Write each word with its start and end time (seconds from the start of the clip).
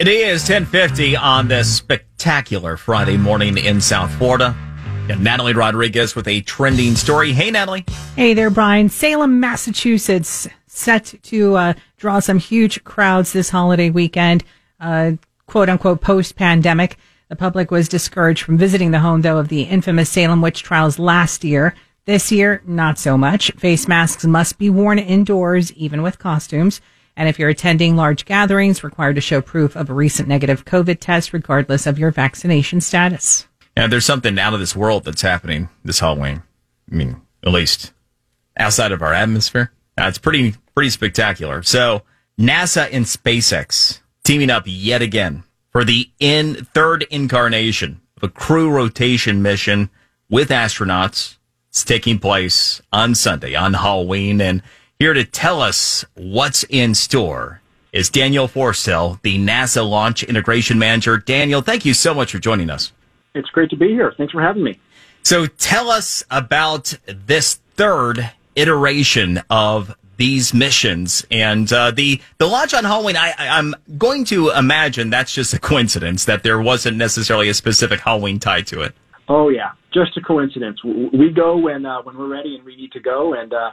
It 0.00 0.08
is 0.08 0.40
1050 0.48 1.14
on 1.14 1.48
this 1.48 1.76
spectacular 1.76 2.78
Friday 2.78 3.18
morning 3.18 3.58
in 3.58 3.82
South 3.82 4.10
Florida. 4.14 4.56
And 5.10 5.22
Natalie 5.22 5.52
Rodriguez 5.52 6.16
with 6.16 6.26
a 6.26 6.40
trending 6.40 6.94
story. 6.94 7.34
Hey, 7.34 7.50
Natalie. 7.50 7.84
Hey 8.16 8.32
there, 8.32 8.48
Brian. 8.48 8.88
Salem, 8.88 9.40
Massachusetts, 9.40 10.48
set 10.66 11.12
to 11.24 11.54
uh, 11.54 11.74
draw 11.98 12.18
some 12.20 12.38
huge 12.38 12.82
crowds 12.82 13.34
this 13.34 13.50
holiday 13.50 13.90
weekend, 13.90 14.42
uh, 14.80 15.12
quote 15.44 15.68
unquote, 15.68 16.00
post 16.00 16.34
pandemic. 16.34 16.96
The 17.28 17.36
public 17.36 17.70
was 17.70 17.86
discouraged 17.86 18.42
from 18.42 18.56
visiting 18.56 18.92
the 18.92 19.00
home, 19.00 19.20
though, 19.20 19.36
of 19.36 19.48
the 19.48 19.64
infamous 19.64 20.08
Salem 20.08 20.40
witch 20.40 20.62
trials 20.62 20.98
last 20.98 21.44
year. 21.44 21.74
This 22.06 22.32
year, 22.32 22.62
not 22.64 22.98
so 22.98 23.18
much. 23.18 23.50
Face 23.58 23.86
masks 23.86 24.24
must 24.24 24.56
be 24.56 24.70
worn 24.70 24.98
indoors, 24.98 25.74
even 25.74 26.00
with 26.00 26.18
costumes. 26.18 26.80
And 27.16 27.28
if 27.28 27.38
you're 27.38 27.48
attending 27.48 27.96
large 27.96 28.24
gatherings, 28.24 28.84
required 28.84 29.16
to 29.16 29.20
show 29.20 29.40
proof 29.40 29.76
of 29.76 29.90
a 29.90 29.94
recent 29.94 30.28
negative 30.28 30.64
COVID 30.64 31.00
test, 31.00 31.32
regardless 31.32 31.86
of 31.86 31.98
your 31.98 32.10
vaccination 32.10 32.80
status. 32.80 33.46
Yeah, 33.76 33.86
there's 33.86 34.06
something 34.06 34.38
out 34.38 34.54
of 34.54 34.60
this 34.60 34.76
world 34.76 35.04
that's 35.04 35.22
happening 35.22 35.68
this 35.84 36.00
Halloween. 36.00 36.42
I 36.90 36.94
mean, 36.94 37.20
at 37.44 37.52
least 37.52 37.92
outside 38.58 38.92
of 38.92 39.02
our 39.02 39.14
atmosphere. 39.14 39.72
Uh, 39.96 40.12
pretty, 40.22 40.54
pretty 40.74 40.90
spectacular. 40.90 41.62
So 41.62 42.02
NASA 42.38 42.88
and 42.92 43.04
SpaceX 43.04 44.00
teaming 44.24 44.50
up 44.50 44.64
yet 44.66 45.02
again 45.02 45.44
for 45.70 45.84
the 45.84 46.10
in 46.18 46.66
third 46.74 47.06
incarnation 47.10 48.00
of 48.16 48.22
a 48.24 48.28
crew 48.28 48.70
rotation 48.70 49.42
mission 49.42 49.90
with 50.28 50.48
astronauts. 50.48 51.36
It's 51.68 51.84
taking 51.84 52.18
place 52.18 52.82
on 52.92 53.14
Sunday 53.14 53.54
on 53.54 53.74
Halloween. 53.74 54.40
And 54.40 54.62
here 55.00 55.14
to 55.14 55.24
tell 55.24 55.62
us 55.62 56.04
what's 56.14 56.62
in 56.64 56.94
store 56.94 57.62
is 57.90 58.10
Daniel 58.10 58.46
Forrestel, 58.46 59.20
the 59.22 59.38
NASA 59.38 59.88
Launch 59.88 60.22
Integration 60.22 60.78
Manager. 60.78 61.16
Daniel, 61.16 61.62
thank 61.62 61.86
you 61.86 61.94
so 61.94 62.12
much 62.12 62.30
for 62.30 62.38
joining 62.38 62.68
us. 62.68 62.92
It's 63.34 63.48
great 63.48 63.70
to 63.70 63.76
be 63.76 63.88
here. 63.88 64.12
Thanks 64.16 64.32
for 64.32 64.42
having 64.42 64.62
me. 64.62 64.78
So 65.22 65.46
tell 65.46 65.90
us 65.90 66.22
about 66.30 66.94
this 67.06 67.54
third 67.74 68.30
iteration 68.54 69.40
of 69.48 69.96
these 70.18 70.52
missions 70.52 71.26
and 71.30 71.72
uh, 71.72 71.92
the 71.92 72.20
the 72.36 72.46
launch 72.46 72.74
on 72.74 72.84
Halloween. 72.84 73.16
I, 73.16 73.32
I'm 73.38 73.74
going 73.96 74.26
to 74.26 74.50
imagine 74.50 75.08
that's 75.08 75.32
just 75.32 75.54
a 75.54 75.58
coincidence 75.58 76.26
that 76.26 76.42
there 76.42 76.60
wasn't 76.60 76.98
necessarily 76.98 77.48
a 77.48 77.54
specific 77.54 78.00
Halloween 78.00 78.38
tie 78.38 78.60
to 78.62 78.82
it. 78.82 78.94
Oh 79.30 79.48
yeah, 79.48 79.70
just 79.94 80.14
a 80.18 80.20
coincidence. 80.20 80.84
We 80.84 81.30
go 81.30 81.56
when 81.56 81.86
uh, 81.86 82.02
when 82.02 82.18
we're 82.18 82.28
ready 82.28 82.54
and 82.56 82.64
we 82.64 82.76
need 82.76 82.92
to 82.92 83.00
go, 83.00 83.32
and 83.32 83.54
uh, 83.54 83.70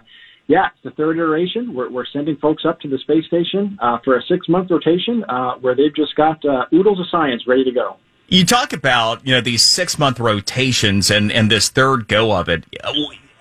yeah, 0.48 0.68
it's 0.68 0.84
the 0.84 0.92
third 0.92 1.18
iteration. 1.18 1.74
We're, 1.74 1.90
we're 1.90 2.06
sending 2.06 2.38
folks 2.38 2.64
up 2.66 2.80
to 2.82 2.88
the 2.88 2.98
space 3.00 3.26
station 3.26 3.78
uh, 3.82 3.98
for 4.04 4.18
a 4.18 4.24
six 4.24 4.48
month 4.48 4.72
rotation 4.72 5.24
uh, 5.28 5.56
where 5.56 5.76
they've 5.76 5.96
just 5.96 6.16
got 6.16 6.44
uh, 6.46 6.66
oodles 6.74 7.00
of 7.00 7.06
science 7.12 7.44
ready 7.48 7.66
to 7.66 7.72
go. 7.72 7.98
You 8.30 8.46
talk 8.46 8.74
about 8.74 9.26
you 9.26 9.34
know 9.34 9.42
these 9.42 9.64
six 9.64 10.00
month 10.00 10.20
rotations 10.20 11.12
and 11.12 11.32
and 11.32 11.52
this 11.52 11.70
third 11.70 12.08
go 12.08 12.32
of 12.32 12.50
it. 12.50 12.64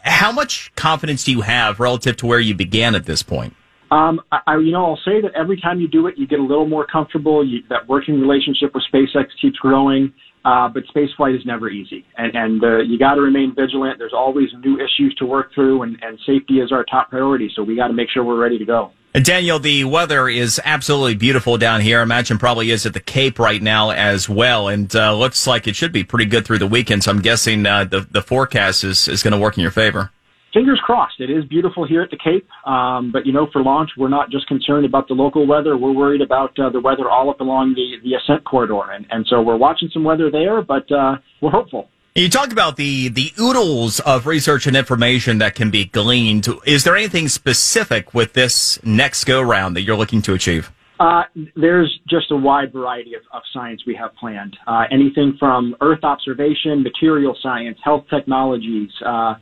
How 0.03 0.31
much 0.33 0.73
confidence 0.77 1.25
do 1.25 1.33
you 1.33 1.41
have 1.41 1.81
relative 1.81 2.17
to 2.19 2.27
where 2.27 2.39
you 2.39 2.55
began 2.55 2.95
at 2.95 3.07
this 3.07 3.23
point? 3.23 3.55
Um, 3.91 4.21
I, 4.33 4.57
you 4.57 4.73
know, 4.73 4.85
I'll 4.85 5.01
say 5.05 5.21
that 5.21 5.33
every 5.35 5.61
time 5.61 5.81
you 5.81 5.89
do 5.89 6.07
it, 6.07 6.15
you 6.19 6.27
get 6.27 6.41
a 6.41 6.43
little 6.43 6.67
more 6.67 6.87
comfortable. 6.87 7.47
You, 7.47 7.61
that 7.69 7.89
working 7.89 8.21
relationship 8.21 8.75
with 8.75 8.83
SpaceX 8.93 9.27
keeps 9.41 9.57
growing. 9.59 10.13
Uh, 10.45 10.69
but 10.69 10.85
spaceflight 10.95 11.35
is 11.37 11.45
never 11.45 11.69
easy, 11.69 12.07
and, 12.17 12.37
and 12.37 12.63
uh, 12.63 12.77
you 12.77 13.01
got 13.01 13.15
to 13.17 13.21
remain 13.21 13.53
vigilant. 13.53 13.99
There's 13.99 14.13
always 14.13 14.47
new 14.61 14.77
issues 14.77 15.13
to 15.19 15.27
work 15.27 15.53
through, 15.53 15.83
and, 15.83 15.99
and 16.03 16.17
safety 16.25 16.61
is 16.61 16.71
our 16.71 16.85
top 16.85 17.11
priority. 17.11 17.51
So 17.57 17.65
we 17.65 17.75
got 17.75 17.89
to 17.89 17.93
make 17.93 18.09
sure 18.15 18.23
we're 18.23 18.41
ready 18.41 18.57
to 18.57 18.65
go. 18.65 18.93
Daniel, 19.21 19.59
the 19.59 19.83
weather 19.83 20.29
is 20.29 20.61
absolutely 20.65 21.17
beautiful 21.17 21.59
down 21.59 21.81
here. 21.81 21.99
I 21.99 22.05
imagine 22.05 22.39
probably 22.39 22.71
is 22.71 22.87
at 22.87 22.93
the 22.93 23.01
Cape 23.01 23.41
right 23.41 23.61
now 23.61 23.91
as 23.91 24.29
well, 24.29 24.69
and 24.69 24.95
uh, 24.95 25.17
looks 25.17 25.49
like 25.49 25.67
it 25.67 25.75
should 25.75 25.91
be 25.91 26.05
pretty 26.05 26.27
good 26.27 26.45
through 26.45 26.59
the 26.59 26.69
weekend. 26.69 27.03
So 27.03 27.11
I'm 27.11 27.23
guessing 27.23 27.67
uh, 27.67 27.83
the 27.83 28.07
the 28.09 28.23
forecast 28.23 28.85
is 28.85 29.09
is 29.09 29.25
going 29.25 29.33
to 29.33 29.39
work 29.39 29.57
in 29.57 29.63
your 29.63 29.73
favor 29.73 30.13
fingers 30.53 30.81
crossed. 30.85 31.21
It 31.21 31.31
is 31.31 31.45
beautiful 31.45 31.87
here 31.87 32.03
at 32.03 32.11
the 32.11 32.17
Cape, 32.17 32.49
um, 32.67 33.13
but 33.13 33.27
you 33.27 33.33
know, 33.33 33.49
for 33.53 33.63
launch, 33.63 33.91
we're 33.97 34.09
not 34.09 34.31
just 34.31 34.47
concerned 34.47 34.85
about 34.85 35.09
the 35.09 35.15
local 35.15 35.47
weather. 35.47 35.77
We're 35.77 35.93
worried 35.93 36.21
about 36.21 36.59
uh, 36.59 36.71
the 36.71 36.81
weather 36.81 37.09
all 37.11 37.31
up 37.31 37.41
along 37.41 37.75
the 37.75 37.99
the 38.03 38.15
ascent 38.17 38.45
corridor, 38.45 38.91
and 38.93 39.07
and 39.11 39.27
so 39.29 39.43
we're 39.43 39.57
watching 39.57 39.91
some 39.93 40.05
weather 40.05 40.31
there, 40.31 40.63
but 40.63 40.91
uh, 40.93 41.17
we're 41.41 41.51
hopeful. 41.51 41.89
You 42.15 42.31
talk 42.31 42.51
about 42.51 42.77
the 42.77 43.09
the 43.11 43.33
oodles 43.39 44.01
of 44.01 44.27
research 44.27 44.67
and 44.67 44.75
information 44.75 45.37
that 45.39 45.55
can 45.55 45.71
be 45.71 45.85
gleaned. 45.85 46.49
Is 46.65 46.85
there 46.85 46.97
anything 46.97 47.29
specific 47.29 48.15
with 48.15 48.33
this 48.33 48.83
next 48.83 49.25
go 49.25 49.43
round 49.43 49.77
that 49.77 49.83
you're 49.83 49.97
looking 49.99 50.23
to 50.23 50.33
achieve? 50.33 50.73
Uh, 50.99 51.25
there's 51.57 52.01
just 52.09 52.31
a 52.31 52.37
wide 52.37 52.73
variety 52.73 53.13
of, 53.13 53.21
of 53.35 53.43
science 53.53 53.83
we 53.87 53.95
have 53.95 54.15
planned. 54.17 54.57
Uh, 54.67 54.85
anything 54.91 55.37
from 55.39 55.77
Earth 55.83 56.03
observation, 56.05 56.83
material 56.83 57.37
science, 57.43 57.77
health 57.85 58.05
technologies, 58.09 58.89
uh, 59.05 59.35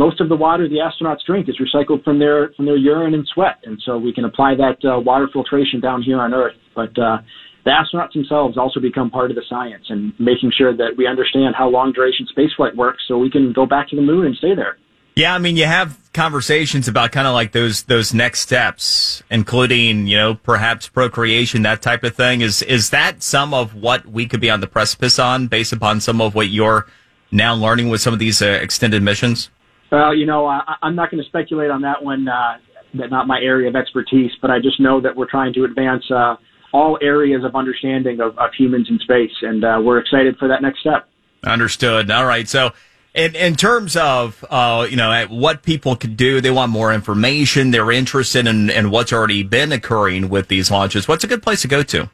most 0.00 0.18
of 0.18 0.30
the 0.30 0.36
water 0.36 0.66
the 0.66 0.76
astronauts 0.76 1.22
drink 1.26 1.46
is 1.46 1.60
recycled 1.60 2.02
from 2.02 2.18
their 2.18 2.54
from 2.56 2.64
their 2.64 2.78
urine 2.78 3.12
and 3.12 3.28
sweat, 3.34 3.58
and 3.64 3.78
so 3.84 3.98
we 3.98 4.14
can 4.14 4.24
apply 4.24 4.54
that 4.54 4.78
uh, 4.82 4.98
water 4.98 5.28
filtration 5.30 5.78
down 5.78 6.02
here 6.02 6.18
on 6.18 6.32
Earth. 6.32 6.56
But 6.74 6.98
uh, 6.98 7.18
the 7.66 7.70
astronauts 7.70 8.14
themselves 8.14 8.56
also 8.56 8.80
become 8.80 9.10
part 9.10 9.30
of 9.30 9.36
the 9.36 9.44
science 9.46 9.84
and 9.90 10.14
making 10.18 10.52
sure 10.56 10.74
that 10.74 10.92
we 10.96 11.06
understand 11.06 11.54
how 11.54 11.68
long 11.68 11.92
duration 11.92 12.26
spaceflight 12.34 12.74
works, 12.76 13.02
so 13.06 13.18
we 13.18 13.30
can 13.30 13.52
go 13.52 13.66
back 13.66 13.90
to 13.90 13.96
the 13.96 14.00
moon 14.00 14.24
and 14.24 14.34
stay 14.36 14.54
there. 14.54 14.78
Yeah, 15.16 15.34
I 15.34 15.38
mean, 15.38 15.58
you 15.58 15.66
have 15.66 15.98
conversations 16.14 16.88
about 16.88 17.12
kind 17.12 17.26
of 17.26 17.34
like 17.34 17.52
those 17.52 17.82
those 17.82 18.14
next 18.14 18.40
steps, 18.40 19.22
including 19.30 20.06
you 20.06 20.16
know 20.16 20.34
perhaps 20.34 20.88
procreation, 20.88 21.60
that 21.62 21.82
type 21.82 22.04
of 22.04 22.14
thing. 22.14 22.40
Is 22.40 22.62
is 22.62 22.88
that 22.88 23.22
some 23.22 23.52
of 23.52 23.74
what 23.74 24.06
we 24.06 24.24
could 24.24 24.40
be 24.40 24.48
on 24.48 24.60
the 24.60 24.66
precipice 24.66 25.18
on, 25.18 25.46
based 25.46 25.74
upon 25.74 26.00
some 26.00 26.22
of 26.22 26.34
what 26.34 26.48
you're 26.48 26.86
now 27.30 27.54
learning 27.54 27.90
with 27.90 28.00
some 28.00 28.14
of 28.14 28.18
these 28.18 28.40
uh, 28.40 28.46
extended 28.46 29.02
missions? 29.02 29.50
Well, 29.90 30.14
you 30.14 30.26
know, 30.26 30.46
I, 30.46 30.76
I'm 30.82 30.94
not 30.94 31.10
going 31.10 31.22
to 31.22 31.28
speculate 31.28 31.70
on 31.70 31.82
that 31.82 32.02
one. 32.02 32.28
Uh, 32.28 32.58
that 32.94 33.10
not 33.10 33.26
my 33.26 33.40
area 33.40 33.68
of 33.68 33.76
expertise, 33.76 34.32
but 34.42 34.50
I 34.50 34.58
just 34.58 34.80
know 34.80 35.00
that 35.00 35.14
we're 35.14 35.30
trying 35.30 35.52
to 35.54 35.64
advance 35.64 36.04
uh, 36.10 36.36
all 36.72 36.98
areas 37.00 37.44
of 37.44 37.54
understanding 37.54 38.20
of, 38.20 38.38
of 38.38 38.50
humans 38.56 38.88
in 38.90 38.98
space, 38.98 39.32
and 39.42 39.64
uh, 39.64 39.80
we're 39.82 39.98
excited 39.98 40.36
for 40.38 40.48
that 40.48 40.62
next 40.62 40.80
step. 40.80 41.08
Understood. 41.44 42.10
All 42.10 42.26
right. 42.26 42.48
So, 42.48 42.72
in, 43.14 43.34
in 43.34 43.56
terms 43.56 43.96
of 43.96 44.44
uh, 44.50 44.86
you 44.88 44.96
know 44.96 45.26
what 45.28 45.62
people 45.62 45.96
could 45.96 46.16
do, 46.16 46.40
they 46.40 46.50
want 46.50 46.70
more 46.70 46.92
information. 46.92 47.70
They're 47.70 47.90
interested 47.90 48.46
in, 48.46 48.70
in 48.70 48.90
what's 48.90 49.12
already 49.12 49.42
been 49.42 49.72
occurring 49.72 50.28
with 50.28 50.48
these 50.48 50.70
launches. 50.70 51.08
What's 51.08 51.24
a 51.24 51.28
good 51.28 51.42
place 51.42 51.62
to 51.62 51.68
go 51.68 51.82
to? 51.84 52.10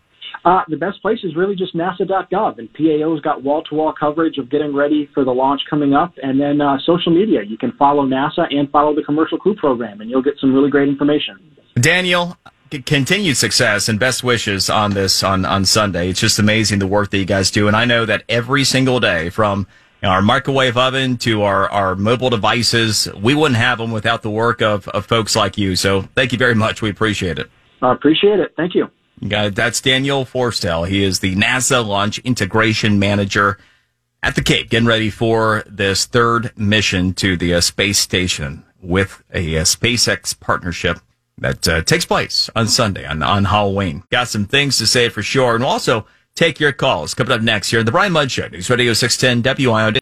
Uh, 0.47 0.62
the 0.69 0.77
best 0.77 1.03
place 1.03 1.19
is 1.25 1.34
really 1.34 1.57
just 1.57 1.75
NASA.gov, 1.75 2.59
and 2.59 2.73
PAO's 2.75 3.21
got 3.21 3.43
wall-to-wall 3.43 3.93
coverage 3.99 4.39
of 4.39 4.49
getting 4.49 4.73
ready 4.73 5.11
for 5.12 5.25
the 5.25 5.31
launch 5.33 5.61
coming 5.69 5.93
up, 5.93 6.15
and 6.23 6.41
then 6.41 6.61
uh, 6.61 6.79
social 6.87 7.12
media. 7.12 7.43
You 7.43 7.59
can 7.59 7.73
follow 7.73 8.07
NASA 8.07 8.47
and 8.55 8.71
follow 8.71 8.95
the 8.95 9.03
Commercial 9.03 9.39
Crew 9.39 9.56
Program, 9.56 10.01
and 10.01 10.09
you'll 10.09 10.23
get 10.23 10.35
some 10.41 10.55
really 10.55 10.71
great 10.71 10.89
information. 10.89 11.37
Daniel, 11.75 12.39
continued 12.85 13.37
success 13.37 13.89
and 13.89 13.99
best 13.99 14.23
wishes 14.23 14.71
on 14.71 14.93
this 14.93 15.25
on 15.25 15.45
on 15.45 15.65
Sunday. 15.65 16.11
It's 16.11 16.21
just 16.21 16.39
amazing 16.39 16.79
the 16.79 16.87
work 16.87 17.11
that 17.11 17.19
you 17.19 17.25
guys 17.25 17.51
do, 17.51 17.67
and 17.67 17.77
I 17.77 17.85
know 17.85 18.06
that 18.06 18.23
every 18.29 18.62
single 18.62 19.01
day 19.01 19.31
from 19.31 19.67
our 20.05 20.23
microwave 20.23 20.77
oven 20.77 21.17
to 21.17 21.43
our, 21.43 21.69
our 21.71 21.97
mobile 21.97 22.31
devices, 22.31 23.09
we 23.21 23.35
wouldn't 23.35 23.59
have 23.59 23.79
them 23.79 23.91
without 23.91 24.23
the 24.23 24.31
work 24.31 24.62
of, 24.62 24.87
of 24.89 25.06
folks 25.06 25.35
like 25.35 25.59
you. 25.59 25.75
So 25.75 26.03
thank 26.15 26.31
you 26.31 26.39
very 26.39 26.55
much. 26.55 26.83
We 26.83 26.91
appreciate 26.91 27.41
it. 27.41 27.51
I 27.83 27.93
appreciate 27.93 28.39
it. 28.39 28.53
Thank 28.56 28.77
you. 28.77 28.89
Uh, 29.32 29.50
that's 29.50 29.81
Daniel 29.81 30.25
Forrestel. 30.25 30.88
He 30.88 31.03
is 31.03 31.21
the 31.21 31.34
NASA 31.37 31.84
Launch 31.87 32.19
Integration 32.19 32.99
Manager 32.99 33.59
at 34.22 34.34
the 34.34 34.43
Cape, 34.43 34.71
getting 34.71 34.88
ready 34.88 35.10
for 35.10 35.62
this 35.66 36.04
third 36.04 36.53
mission 36.56 37.15
to 37.15 37.37
the 37.37 37.55
uh, 37.55 37.60
space 37.60 37.99
station 37.99 38.65
with 38.81 39.22
a 39.32 39.59
uh, 39.59 39.62
SpaceX 39.62 40.38
partnership 40.38 40.99
that 41.38 41.69
uh, 41.69 41.82
takes 41.82 42.05
place 42.05 42.50
on 42.56 42.66
Sunday 42.69 43.06
on, 43.06 43.22
on 43.22 43.44
Halloween. 43.44 44.03
Got 44.10 44.28
some 44.28 44.47
things 44.47 44.78
to 44.78 44.87
say 44.87 45.09
for 45.09 45.22
sure, 45.22 45.55
and 45.55 45.65
we'll 45.65 45.72
also 45.72 46.06
take 46.35 46.61
your 46.61 46.73
calls 46.73 47.14
coming 47.14 47.32
up 47.32 47.41
next 47.41 47.70
here 47.70 47.81
on 47.81 47.87
the 47.87 47.93
Brian 47.93 48.12
Mudd 48.12 48.31
Show, 48.31 48.49
News 48.49 48.69
Radio 48.69 48.93
610 48.93 49.56
WIOD. 49.56 49.94